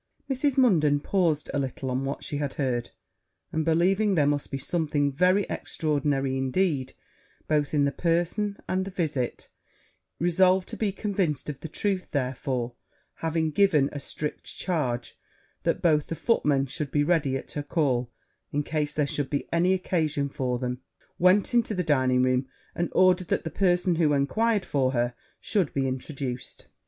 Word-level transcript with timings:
Mrs. 0.27 0.57
Munden 0.57 0.99
paused 0.99 1.51
a 1.53 1.59
little 1.59 1.91
on 1.91 2.05
what 2.05 2.23
she 2.23 2.37
had 2.37 2.53
heard; 2.53 2.89
and 3.51 3.63
believing 3.63 4.15
there 4.15 4.25
must 4.25 4.49
be 4.49 4.57
something 4.57 5.11
very 5.11 5.43
extraordinary 5.47 6.39
indeed, 6.39 6.93
both 7.47 7.71
in 7.71 7.85
the 7.85 7.91
person 7.91 8.57
and 8.67 8.83
the 8.83 8.89
visit, 8.89 9.49
resolved 10.17 10.67
to 10.69 10.75
be 10.75 10.91
convinced 10.91 11.49
of 11.49 11.59
the 11.59 11.67
truth; 11.67 12.09
therefore, 12.09 12.73
having 13.17 13.51
given 13.51 13.89
a 13.91 13.99
strict 13.99 14.45
charge 14.45 15.13
that 15.61 15.83
both 15.83 16.07
the 16.07 16.15
footmen 16.15 16.65
should 16.65 16.89
be 16.89 17.03
ready 17.03 17.37
at 17.37 17.51
her 17.51 17.61
call 17.61 18.11
in 18.51 18.63
case 18.63 18.93
there 18.93 19.05
should 19.05 19.29
be 19.29 19.47
any 19.53 19.71
occasion 19.71 20.29
for 20.29 20.57
them, 20.57 20.81
went 21.19 21.53
into 21.53 21.75
the 21.75 21.83
dining 21.83 22.23
room, 22.23 22.47
and 22.73 22.89
ordered 22.93 23.27
that 23.27 23.43
the 23.43 23.51
person 23.51 23.97
who 23.97 24.13
enquired 24.13 24.65
for 24.65 24.93
her 24.93 25.13
should 25.39 25.71
be 25.75 25.87
introduced. 25.87 26.65